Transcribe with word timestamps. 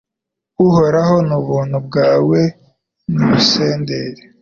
Uhoraho 0.67 1.15
ubuntu 1.39 1.77
bwawe 1.87 2.39
nibunsendere 3.11 4.21